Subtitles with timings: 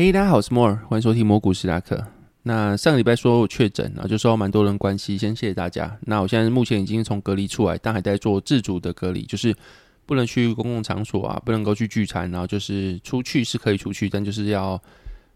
[0.00, 2.00] 嘿，大家好，我是莫尔，欢迎收听魔股史达克。
[2.44, 5.98] 那上个礼拜说我确诊，然后就受到蛮多人关心，先谢谢大家。
[6.02, 9.52] 那我现在目前已经从隔离出来，但还在做自主的隔离，就是
[10.06, 14.80] 不能去公共场所啊，不能够去聚餐，然后就是出去是可以出去，但就是要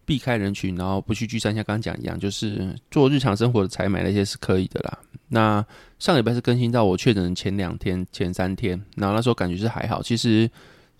[0.05, 4.97] 避开人群，然后不去聚餐，像刚刚讲一样，就是做日常生活的采买那些是可以的啦。
[5.27, 5.65] 那
[5.99, 10.49] 上礼拜是更新到我确诊前两天、前三天，然后那时候感觉是还好，其实。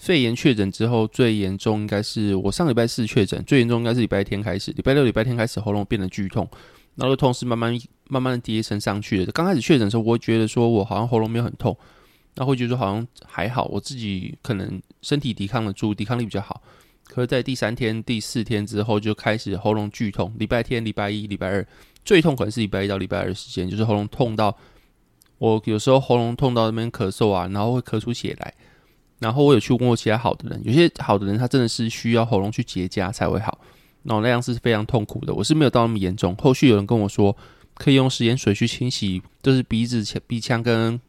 [0.04, 6.46] 肺炎确诊之后，最严重应该是我上礼拜四确诊，最严重应该是礼拜天开始，礼拜六、礼拜天开始喉咙变得剧痛，
[6.96, 7.74] 然后痛是慢慢
[8.10, 9.32] 慢慢的跌升上去的。
[9.32, 11.78] 刚开始确诊的时候，我会觉得说我好像喉咙没有很痛，
[12.36, 16.62] 那会觉得说好像还好，我自己可能身体抵抗得住，抵抗力比较好。
[17.06, 20.34] 可是，在第三天、第四天之后，就开始喉咙剧痛。
[20.38, 21.66] 礼拜天、礼拜一、礼拜二
[22.04, 24.54] 最痛可能是礼拜一到礼拜二的时间，就是喉咙痛到
[25.38, 28.54] 我有时候喉咙痛到那边咳嗽啊，然后会咳出血来。
[29.20, 33.58] 然后我有去问过其他好的人，有些好的人他真的是需要喉咙去结痂才会好，
[34.04, 35.34] 那那样是非常痛苦的。
[35.34, 36.36] 我是没有到那么严重。
[36.36, 37.36] 后续有人跟我说
[37.76, 41.00] 可以用食盐水去清洗，就是鼻子、鼻腔跟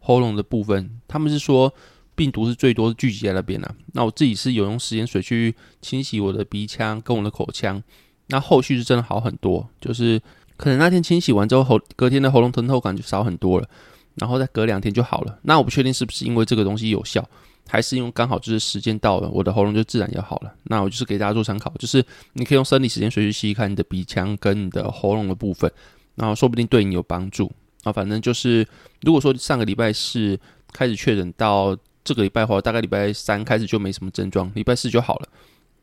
[0.00, 0.90] 喉咙的部分。
[1.06, 1.72] 他们是说
[2.16, 3.72] 病毒是最多聚集在那边的。
[3.92, 7.80] 那我自己是有用食盐水去清洗我的鼻腔跟我的口腔，
[8.26, 9.68] 那后续是真的好很多。
[9.80, 10.20] 就是
[10.56, 13.68] 可能那天清洗完之后，喉隔天的喉咙疼痛感就少很多了，
[14.16, 15.38] 然后再隔两天就好了。
[15.42, 17.24] 那我不确定是不是因为这个东西有效。
[17.70, 20.52] 还是因为刚好就是时间到了，我的喉咙就自然就好了。
[20.64, 25.70] 那我就是给大家做参考，就是你可以用生理时间随时吸看你的鼻腔跟你的喉咙的部分，
[26.16, 27.50] 然后说不定对你有帮助。
[27.84, 28.66] 啊，反正就是
[29.02, 30.38] 如果说上个礼拜是
[30.72, 35.28] 开始确诊到这个礼拜的话，大概礼拜三开始就没什么症状，礼拜四就好了。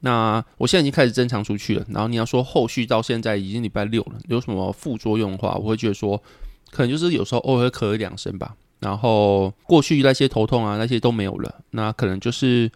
[0.01, 1.85] 那我现在已经开始正常出去了。
[1.89, 6.21] 然后你要说后续到现在已经礼拜六了，有什么副作用的话，我会觉得说
[6.69, 8.55] 可能就是有时候偶尔咳一两声吧。
[8.79, 12.71] 然后过去那些头痛啊，那些都没有了，那可能就是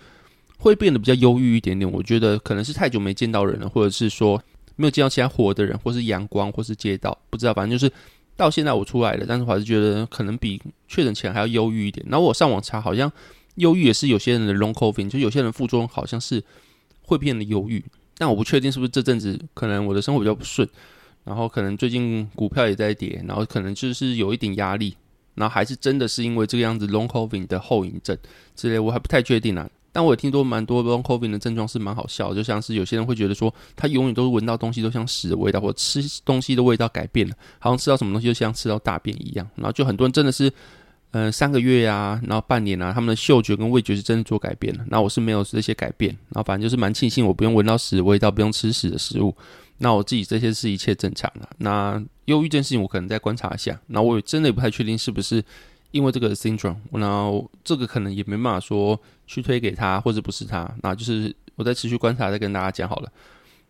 [0.58, 1.90] 会变得比较忧郁一点点。
[1.92, 4.42] 我觉得可能是太久没见到人了，或者是说
[4.76, 7.54] 没有见到其他活的人，或是阳光，或是街道，不知道。
[7.54, 7.94] 反正就是
[8.36, 12.04] 到现在我出来了，但是我还是觉得可能比确诊前还要忧郁一点。
[12.10, 13.12] 然后我上网查，好像
[13.56, 16.44] 忧郁也是有些人的 long covid，就有些人副作用好像是
[17.04, 17.84] 会变得忧郁，
[18.18, 20.68] 但我不确定是不是这阵子可能我的生活比较不顺，
[21.26, 24.96] 然后可能最近股票也在跌，然后可能就是有一点压力。
[25.42, 28.16] 然后还是真的是因为这个样子，long covid 的后遗症
[28.56, 29.68] 之类，我还不太确定啊。
[29.92, 39.50] 但我也听说蛮多 long covid 的症状是蛮好笑，就像是有些人会觉得说，他永远都是闻到东西都像屎的味道，或吃东西的味道改变了，好像吃到什么东西就像吃到大便一样。
[39.56, 40.54] 然后就很多人真的是，
[41.10, 44.86] 呃，三个月呀，然后半年啊，他们的嗅觉跟味觉是真的做改变了。
[44.88, 49.36] 那我是没有这些改变，然后反正就是蛮庆幸我不用闻到屎的味道，不用吃屎的食物。
[49.84, 51.50] 那我自己这些是一切正常的。
[51.58, 53.80] 那忧郁这件事情，我可能再观察一下。
[53.88, 55.44] 那我也真的也不太确定是不是
[55.90, 56.78] 因为这个 syndrome。
[56.92, 60.72] 然后这个可能也没办法说去推给他，或者不是他。
[60.84, 63.12] 那就是我在持续观察，再跟大家讲好了。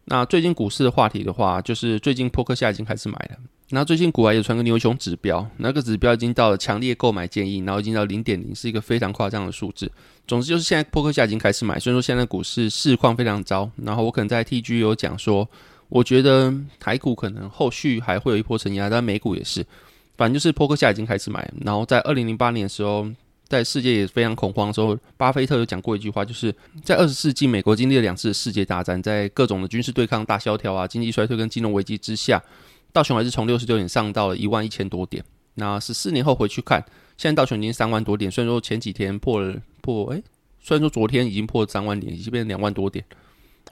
[0.04, 3.38] 那最近股市的话题的话，就是最近扑克下已经开始买了。
[3.70, 9.90] 那最近股外有传个牛熊指标，那个指标已经到了强烈购买建议，然后已经到零点零，是一个非常夸张的数字。
[10.28, 13.72] 总之就是现在扑克下已经开始买，所以说现在股市市况非常糟。
[13.78, 15.48] 然后我可能在 TG 有讲说。
[15.92, 19.62] 我觉得台股可能后续还会有一波承压，但美股也是，
[20.16, 21.52] 反正就是波克夏已经开始买。
[21.66, 23.06] 然后在二零零八年的时候，
[23.50, 32.42] 在世界也非常恐慌的时候，巴菲特有讲过一句话，就是在二十世纪美国经历了两次世界大战，在各种的军事对抗大萧条啊、经济衰退跟金融危机之下，
[32.94, 35.22] 道琼还是从六十六点上到了一万一千多点。
[35.56, 36.82] 那十四年后回去看，
[37.18, 40.24] 现在道琼已经三万多点，虽然说前几天破了破，哎，
[40.62, 43.04] 虽然说昨天已经破了三万点，已经变成两万多点。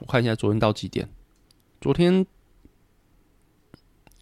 [0.00, 1.08] 我看一下昨天到几点。
[1.80, 2.26] 昨天，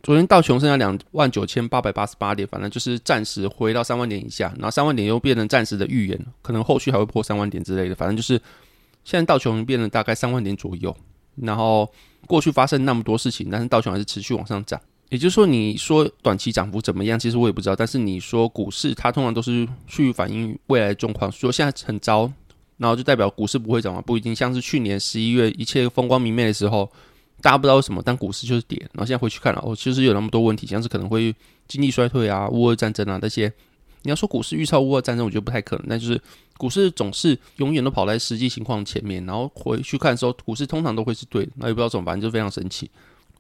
[0.01, 7.97] 昨天道琼剩下两万九千八百八十八点，反正就是暂时回到三万点以下，然后三万点又变成暂时的预言，可能后续还会破三万点之类的。
[7.97, 8.41] 反正就是
[9.03, 10.97] 现在道琼变了大概三万点左右。
[11.35, 11.93] 然后
[12.29, 14.81] 过去发生那么多事情，但是道琼还是持续往上涨。
[15.09, 17.19] 也就是说，你说短期涨幅怎么样？
[17.19, 17.75] 其实我也不知道。
[17.75, 21.31] 但是你说股市，它通常都是去反映未来的状况。
[21.33, 22.31] 说现在很糟，
[22.77, 24.01] 然后就代表股市不会涨吗？
[24.01, 24.33] 不一定。
[24.33, 26.89] 像是去年十一月一切风光明媚的时候。
[27.41, 28.79] 大家不知道为什么，但股市就是跌。
[28.93, 31.35] 然后现在回去看了，哦，其实有那么多问题，像是可能会
[31.67, 33.53] 经济衰退啊、乌俄战争啊那些。
[34.03, 35.87] 你要说股市预测乌俄战争，我觉得不太可能。
[35.89, 36.21] 但就是
[36.57, 42.89] 股市总是永远都跑在实际情况前面，然后回去看的时候，股市通常都会是对的，那也不知道怎么办，就非常神奇。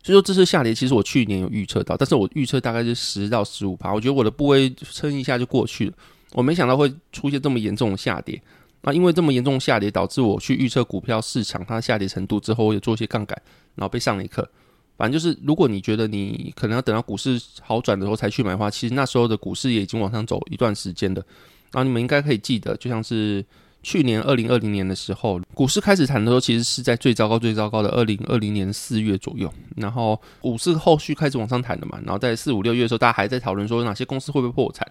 [0.02, 5.92] 所以说这次下跌，其实我去年有预测到，但是我预测大概是十到十五趴，我觉得我的部位撑一下就过去了。
[6.32, 8.40] 我没想到会出现这么严重的下跌，
[8.82, 13.40] 那因为这么严重下跌，导致我去预测股票市场它下跌程度之后，我也做一些杠杆，
[13.78, 14.48] 然后被上了一课。
[14.96, 21.24] 反正就是，如果你觉得你可能要等到股市好转的时候才去买的话，其实那时候的股市也已经往上走一段时间的。
[21.70, 23.44] 然后你们应该可以记得，就像是
[23.84, 29.48] 去年二零二零年的时候，股市开始谈的时候，其实是在最糟糕、最糟糕的二零二零年四月左右。
[29.76, 34.84] 然后股市后续开始往上谈的嘛，然后在四五六月的时候，大家还在讨论说哪些公司会不会破产，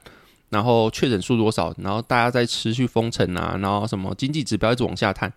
[0.50, 5.30] 然后确诊数多少，然后大家在持续封城啊，然后什么经济指标一直往下探，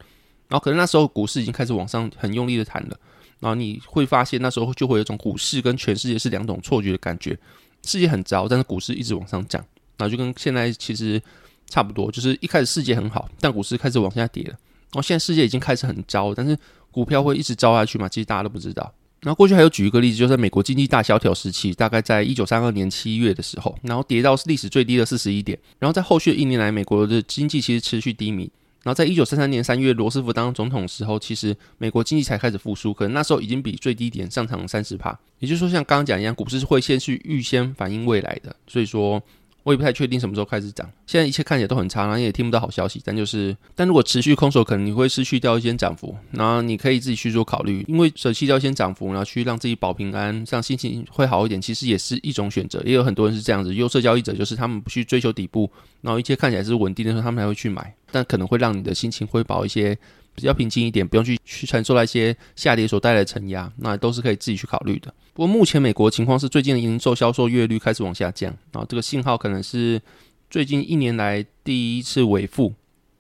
[0.46, 2.96] 然后可能那时候股市已经开始往上很用力的谈了，
[3.40, 7.37] 然后你会发现那时候就会有一种股市跟全世界是两种错觉的感觉，
[7.84, 9.64] 世界很糟，但是股市一直往上涨。
[9.96, 11.20] 然后就跟现在其实
[11.66, 14.50] 差不多，就是一开始世界很好，但股市开始往下跌了。
[14.50, 16.56] 然后现在世界已经开始很糟，但是
[16.90, 18.08] 股票会一直糟下去吗？
[18.08, 18.92] 其实大家都不知道。
[19.20, 25.58] 然后过去还有举一个例子，就是在美国经济大萧条时期，大概在一九三二年七月的时候，然后跌到历史最低的四十一点。
[25.78, 28.50] 然后在后续的一年来，美国的经济其实持续低迷。
[28.82, 35.19] 然后在一九三三年三月，罗斯福当总统时候，其实美国经济才开始复苏，可能那时候已经比最低点上涨三十帕。
[35.38, 39.23] 也就是说，像刚刚讲一样，股市是会先去预先反映未来的，所以说。
[39.62, 40.88] 我也不太确定什么时候开始涨。
[41.06, 43.00] 现在一切看起来都很差，然后也听不到好消息。
[43.04, 46.16] 但就是，但如果持续空手，可能你会失去掉一些涨幅。
[46.30, 51.60] 然后你可以自己去做考虑，因为舍弃掉一些涨幅，然后去让自己保平安，这样心情会好一点。
[51.60, 52.82] 其实也是一种选择。
[52.84, 55.70] 也有很多人是这样子，优色交易者就是他们不去追求底部，
[56.00, 57.94] 然后一切看起来是稳定的时候，他们才会去买。
[58.10, 59.96] 但可能会让你的心情会保一些。
[60.40, 65.12] 比较平静一点，不用去去承受那些下跌所带来的承压，那都是可以自己去考虑的。
[65.32, 70.00] 不过目前美国情况是，最近的零售销售月率开始往下降，然后这个信号可能是
[70.48, 72.72] 最近一年来第一次为负。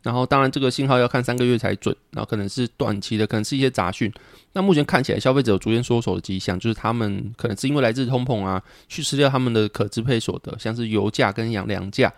[0.02, 4.10] 然后当然这个信号要看三个月才准，然后可能是短期的，可能是一些杂讯。
[4.54, 12.10] 那目前看起来消费者有逐渐缩手的迹象，就是他们可能是因为来自通膨啊，去吃掉他们的可支配所得，像是油价跟养粮价。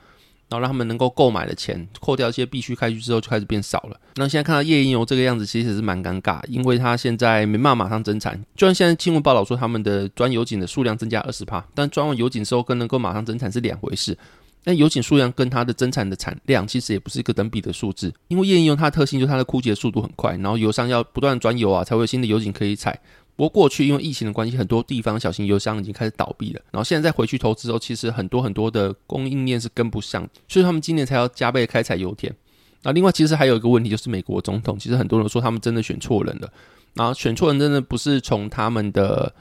[0.53, 3.99] 然后让他们能够购买的钱，扣掉一些必须开支之后，就开始变少了。
[4.17, 8.39] 那现在看到页岩油这个样子，其实是蛮尴尬，因为它现在没办法马上增产。
[8.55, 14.17] 就像现在新闻报道说他们的钻油井的数量增加二十帕，但钻完油井之后跟能够马上增产是两回事。
[14.65, 22.97] 那油井数量跟它的增产的产量其实也不是一个等比的数字，因为页岩油它的特性就是它的枯竭速度很快，然后油商要不断钻油啊，才会有新的油井可以采。
[23.35, 26.61] 不过过去因为疫情的关系，很多地方小型油箱已经开始倒闭了。
[26.71, 32.35] 然后现在再回去投资之后，其实很多很多的供应链是跟不上，所以他们今年才要加倍开采油田。
[32.83, 36.53] 那另外其实还有一个问题，就是美国总统，其实很多人说他们真的选错人了。
[36.95, 39.33] 然后选错人真的不是从他们的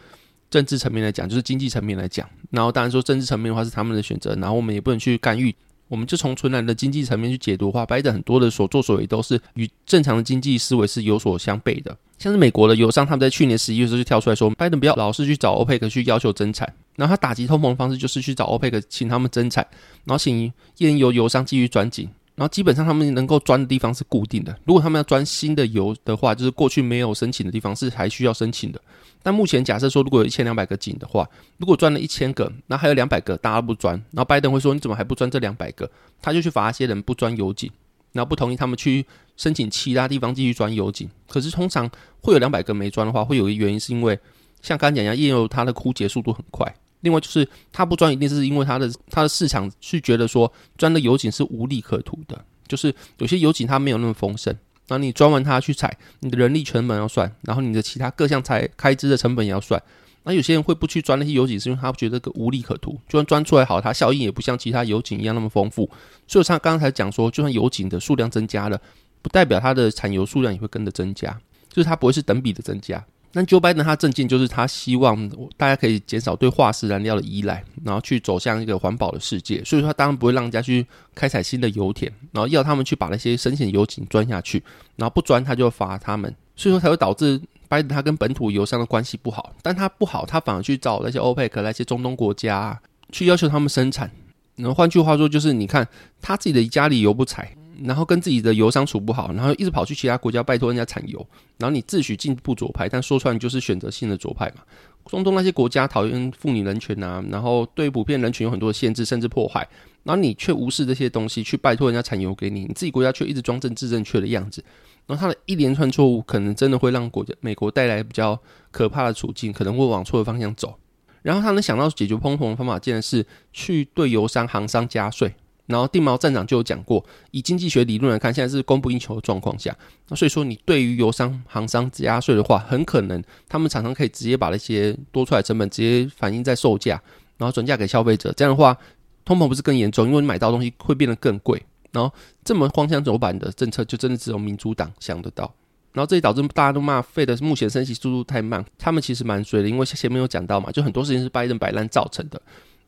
[0.50, 2.30] 政治层面来讲，就是经济层面来讲。
[2.50, 5.54] 然后当然说政治层面的话是他们的选择，然后我们也不能去干预。
[5.92, 11.94] 我们就从纯然的经济层面去解读的话，拜登很多的所作所为都是与正常的经济思维是有所相悖的。
[12.18, 19.68] 像是美国的油商，他们在去年十一月时候就跳出来说，拜登不要老是去找欧佩克去要求增产，然后他打击通膨的方式就是去找欧佩克请他们增产，
[20.06, 22.08] 然后请页岩油油商继续转井。
[22.36, 28.82] 然后基本上他们能够钻的地方是固定的，如果他们要钻新的油的话，就是过去没有申请的地方是还需要申请的。
[29.22, 35.88] 但目前假设说，如果有一千两百个井的话，如果钻了一千个，那还有两百个大家不钻，然后拜登会说你怎么还不钻这两百个？
[36.22, 37.70] 他就去罚那些人不钻油井，
[38.14, 39.06] 然后不同意他们去
[39.38, 41.08] 申请其他地方继续钻油井。
[41.28, 41.88] 可是通常
[42.22, 44.18] 会有两百个没钻的话，会有一个原因是因为
[44.62, 46.74] 像刚刚讲一样，页油它的枯竭速度很快。
[47.02, 54.56] 另外就是它不钻，一定是因为它的它的市场是觉得说钻的油井是无利可图的，就是有些油井它没有那么丰盛，
[54.88, 59.82] 那你钻完它去采，你的人力成本要算，然后你的其他各项财开支的成本也要算。
[60.24, 65.90] 那有些人会不去钻那些油井，是因为他觉得个无利可图，就算钻出来好，它效应也不像其他油井一样那么丰富。
[66.28, 68.80] 所以他刚才讲说，就算油井的数量增加了，
[69.24, 71.36] 不代表它的产油数量也会跟着增加，
[71.70, 73.04] 就是它不会是等比的增加。
[73.34, 79.64] 那 Joe Biden 他政见就是他希望大家可以减少对化石燃料的依赖，然后去走向一个环保的世界。
[79.64, 80.86] 所以说他当然不会让人家去
[81.16, 84.62] 开采新的油田，然后要他们去把那些深潜油井钻下去，
[84.98, 86.36] 然后不钻他就罚他们。
[86.56, 89.54] 所以说才会导致拜登他跟本土油商的关系不好。
[89.62, 92.78] 但他不好，他反而去找那些欧佩克那些中东国家
[93.12, 94.12] 去要求他们生产。
[94.58, 95.88] 然后换句话说，就是你看
[96.22, 97.56] 他自己的家里油不采。
[97.84, 101.26] 然后跟自己的油商处不好，然后一直跑去其他国家拜托人家产油，
[101.58, 104.64] 然后你自诩进步左派，但说出来你就是选择性的左派嘛。
[105.08, 109.68] 中东那些国家讨厌妇女人权啊，然后对普遍人群有很多的限制甚至迫害，
[110.04, 114.64] 然后你却无视这些东西去拜托人家产油给你，你自己国家却一直装政治正确的样子，
[115.08, 120.76] 然后他的一连串错误可能真的会让国家美国带来比较可怕的处境，可能会往错的方向走。
[121.24, 125.34] 然后他能想到解决通膨的方法，竟然是去对油商行商加税。
[125.72, 129.76] 然后定毛站长就有讲过，以经济学理论来看，现在是供不应求的状况下，
[130.10, 137.02] 那所以说你对于油商、行商加税的话，很可能他们常常可以直接把那些多出来成本直接反映在售价，
[137.38, 138.32] 然后转嫁给消费者。
[138.34, 138.78] 这样的话，
[139.26, 140.08] 通膨不是更严重？
[140.08, 141.64] 因为你买到东西会变得更贵。
[141.92, 142.10] 然后
[142.44, 145.54] 这么荒腔走板的政策，就真的只有民主党想得到。
[145.92, 152.42] 然后这也导致大家都骂费的目前升息速度太慢，他们其实蛮衰的，因为前面有讲到嘛，就很多事情是拜登摆烂造成的。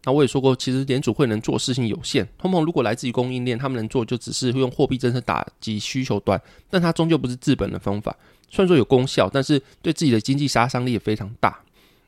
[0.05, 2.27] 那我也说过，其实联储会能做事情有限。
[2.37, 8.13] 通膨如果来自于供应链，他们能做就只是用货币政策打击需求端，但它终究不是治本的方法。
[8.49, 11.57] 虽然说有功效，但是对自己的经济杀伤力也非常大。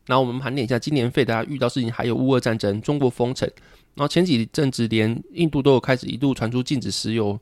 [0.07, 3.49] 然后我们盘点一下，今年费大家遇到事情还有乌俄战争、中国封城，
[3.95, 7.39] 然后前几阵子连印度都有开始一度传出禁止石油、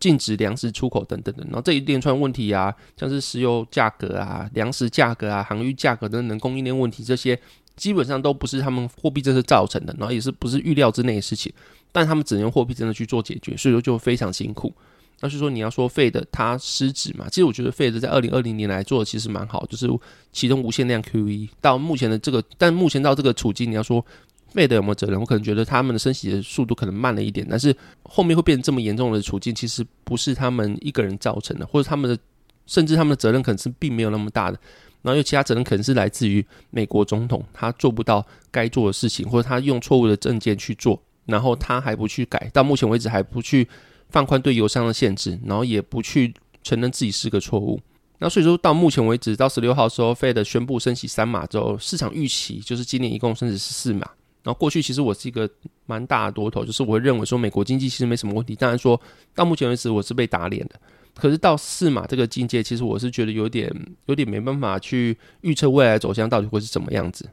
[0.00, 1.44] 禁止粮食出口等等的。
[1.44, 7.38] 然后这一连串问题啊，像是石油价格啊、粮食价格啊、航运价格等等供应链问题这些。
[7.76, 11.52] 基本上都不是他们货币政策造成的，然后也是不是预料之内的事情，
[11.90, 14.72] 但他们只能用货币政策去做解决，所以说就非常辛苦。
[15.20, 17.28] 那是说你要说费的它失职嘛？
[17.28, 19.88] 其实我觉得费的在二零二零年来做的其实蛮好，就是
[20.32, 24.04] 启动无限量 QE 到目前的这个，但目前到这个处境，你要说
[24.48, 25.20] 费的有没有责任？
[25.20, 32.18] 我可能觉得他们的升息的速度可能慢了一点，但是后面会变成这么严重的处境，其实不是他们一个人造成的，或者他们的
[32.66, 34.58] 甚至他们的责任可能是并没有那么大的。
[35.02, 43.68] 然后有其他责任可能是来自于美国总统，他做不到该做的事情，或者他用错误的证件去做，然后他还不去改，到目前为止还不去
[44.08, 46.32] 放宽对油商的限制，然后也不去
[46.62, 47.80] 承认自己是个错误。
[48.18, 54.08] 那所以说到目前为止，到十六号时候，Fed 宣布升息三码之后，市场预期就是今年一共升十四码。
[54.44, 55.48] 然后过去其实我是一个
[55.86, 58.54] 蛮大的多头，就是我会认为说美国经济其实没什么问题。
[58.54, 59.00] 当然说
[59.34, 60.80] 到目前为止，我是被打脸的。
[61.14, 63.70] 可是到四码这个境界，其实我是觉得有点
[64.06, 67.28] 有点没办法去预测未来走向到底会是怎么样子，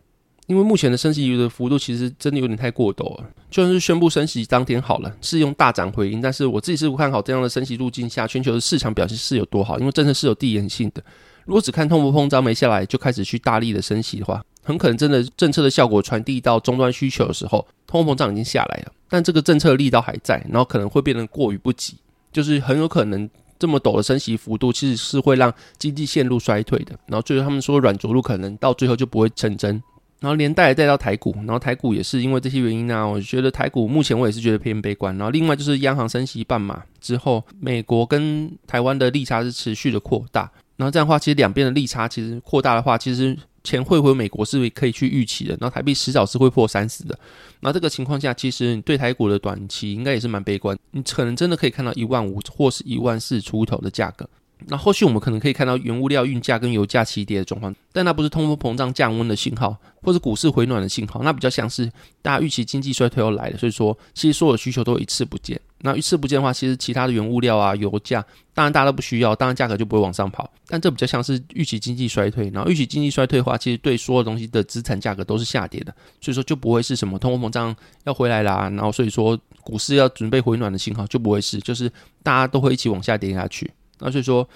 [0.47, 3.29] 因为目前的升息的幅度其实真的有点太过陡了。
[3.49, 11.01] 就算是宣布升息当天好了，是用大涨回应，但是我自己是不看好这样的升息路径下，全球的市场表现是有多好，因为政策是有递延性的。
[11.45, 21.95] 如果只看通货膨胀没下来就开始去大力的升息的话，很可能真的政策的效果传递到终端需求的时候，通货膨胀已经下来了，但这个政策力道还在，然后可能会变得过于不及，
[22.31, 23.27] 就是很有可能。
[23.59, 26.97] 这么陡的升息幅度，其实是会让经济陷入衰退的。
[27.05, 29.83] 然后最后他们说软着陆可能到最后就不会成真。
[30.19, 35.15] 然后连带带到台股，然后台股也是因为这些原因呢，我觉得台股目前我也是觉得偏悲观。
[35.17, 40.49] 然后另外就是央行升息半码之后，美国跟台湾的利差是持续的扩大。
[40.75, 43.37] 然后这样的话，其实两边的利差其实扩大的话，其实。
[43.63, 47.17] 钱汇回美国是可以去预期的，然后台币迟早是会破三十的。
[47.61, 54.27] 那这个情况下，其实你对台股的短期应该也是蛮悲观，你可能真的可以看到一万五或是一万四出头的价格。
[54.67, 61.89] 那后续我们可能可以看到原物料运价跟油价齐跌的状况，但那不是通货膨胀降温的信号，或者股市回暖的信号，那比较像是
[62.21, 65.59] 大家预期经济衰退要来了，所以说其实所有的需求都一次不见。
[65.81, 70.51] 那一次不见的话，其实其他的原物料啊、油价，当然大家都不需要，当然价格就不会往上跑。
[70.67, 81.89] 但这比较像是预期经济衰退，然后预期经济衰退的话，其实对所有东西的资产价格都是下跌的，所以说就不会是什么通货膨胀要回来啦，然后所以说股市要准备回暖的信号就不会是，就是
[82.23, 83.71] 大家都会一起往下跌下去。
[83.99, 84.47] 那所以说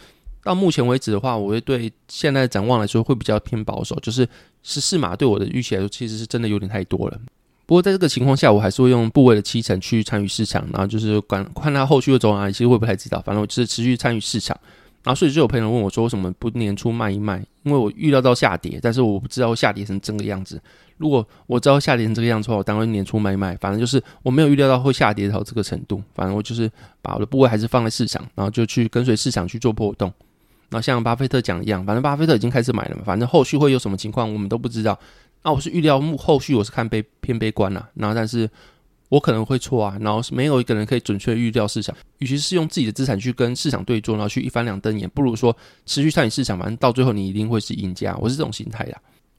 [0.43, 4.27] 到目前为止的话，我会对现在的展望来说会比较偏保守，就是
[4.61, 7.17] 十四码对我的预期来说，其实是真的有点太多了。
[7.65, 13.21] 不过在这个情况下，我还是会用部位的七成去参与市场，然后就是管看它后续会走哪里，其实会不太知道。
[13.21, 14.57] 反正我就是持续参与市场。
[15.03, 17.43] 然后所以就有朋友问我说，为什么不年初卖一卖？
[17.63, 20.61] 因为我预料到下跌，但是我不知道下跌成这个样子。
[20.97, 23.55] 如果我知道下跌成这个样子的话，我当然年初卖一卖。
[23.57, 26.01] 反正就是我没有预料到会下跌到这个程度。
[26.15, 30.11] 反正我就是把我的部位还是放在市场，然后就去跟随市场去做波动。
[30.69, 34.97] 然后像巴菲特讲一样，反正巴菲特已经开始买了嘛，反正后续会有什么情况，我们都不知道。
[35.43, 38.49] 那我是预料目后续我是看悲偏悲观了，然后但是
[39.09, 41.95] 我可能会错啊，然后是没有一个人可以准确预料市场。
[42.19, 48.17] 与其是用自己的资产去跟市场对坐，然后去一翻两瞪眼，不如说持续参与市场，反正到最后你一定会是赢家。
[48.19, 48.97] 我是这种心态的。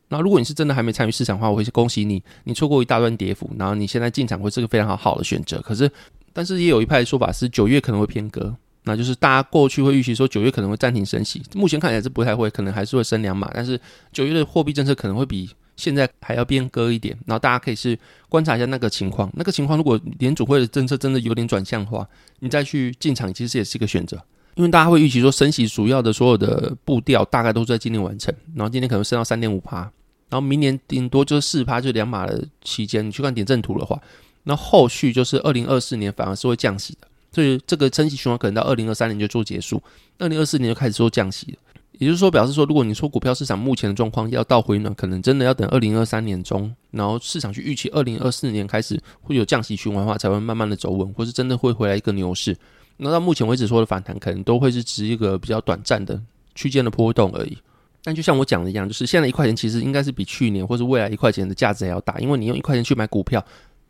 [0.08, 5.60] 那如果你是真的还没参与市场的话，我会恭喜你，你错过一大段跌幅，然后你现在进场会是个非常好好的选择。
[5.62, 5.90] 可是，
[6.34, 13.80] 但是也有一派说法是九月可能会偏割，那就是大家过去会预期说九月可能会暂停升息，目前看起来是不太会，可能还是会升两码，但是
[14.12, 15.50] 九月的货币政策可能会比。
[15.76, 19.30] 现在还要变割一点，然后大家可以是观察一下那个情况。
[19.34, 22.08] 那个情况，如果联储会的政策真的有点转向的话，
[22.40, 24.20] 你再去进场，其实也是一个选择。
[24.54, 29.80] 因为大家会预期说，升息主要的所有的步调大概都是在今年完成，然后今年可能升到三点五趴，
[30.28, 33.04] 然后明年顶多就是四趴，就两码的期间。
[33.04, 34.00] 你去看点阵图的话，
[34.44, 39.82] 那后续就是二零二四年反而是会降息的，所以这个升息循环可能到二零二三年就做结束，
[40.18, 41.58] 二零二四年就开始做降息了。
[41.98, 52.56] 也就是说，表示说，如果你说股票市场目前的状况要到回暖，可能真的要等二零二三年中，然后市场去预期二零二四年开始会有降息循环的话，才会慢慢的走稳，或是真的会回来一个牛市。
[52.96, 56.20] 那到目前为止说的反弹，可能都会是指一个比较短暂的
[56.54, 57.56] 区间的波动而已。
[58.02, 63.44] 但就像我讲的一样，就是现在一块钱其实应该是比去年或是未来一块钱的价值还要大，因为你用一块钱去买股票。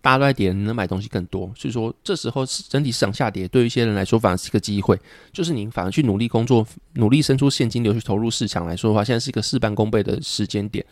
[0.04, 5.00] 大家都在跌，你能买东西更多，所以说这时候整体市场下跌，对于一些人来说反而是一个机会，
[5.32, 10.84] 就是你反而去努力工作，努力生出现金流去投入市场来说的话，现在是一个事半功倍的时间点。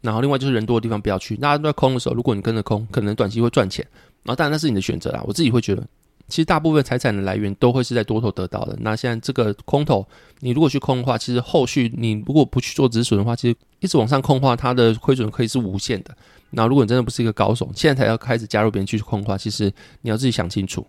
[0.00, 3.86] 然后另外就是人多的地方不要去，大家都在空的时候，如果你跟着空，可能短期会赚钱。
[4.22, 5.86] 然后当然那是你的选择啦，我自己会觉得，
[6.28, 8.76] 其实大部分财产的来源都会是在多头得到的。
[8.80, 10.06] 那现在这个空头，
[10.40, 16.16] 你如果去空的话，其实后续你如果不去做止损的话，其实一直往上空的话，它的亏损可以是无限的。
[16.50, 20.86] 那如果你真的不是一个高手，现在才要开始加入别人去空的话，其实你要自己想清楚。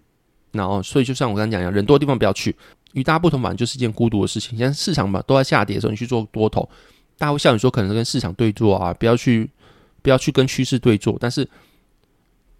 [0.51, 2.55] 然后，所以就像我刚才讲一样，人多的地方不要去。
[2.93, 4.57] 与大家不同嘛，就是一件孤独的事情。
[4.57, 6.67] 现在市场嘛都在下跌的时候，你去做多头，
[7.17, 9.47] 大家会笑你说可能跟市场对坐啊，不要去，
[10.01, 11.15] 不要去跟趋势对坐。
[11.19, 11.47] 但是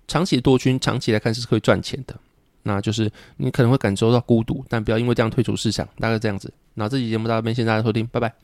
[0.07, 2.15] 长期的多军，长期来看是可以赚钱的。
[2.63, 5.87] 那就是你可能会感受到孤独，但不要因为这样退出市场。
[5.99, 6.51] 大概这样子。
[6.75, 8.33] 那这期节目到这边，谢谢大家收听，拜拜。